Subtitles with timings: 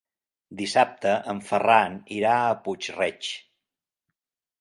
[0.59, 3.29] Dissabte en Ferran irà a Puig-reig.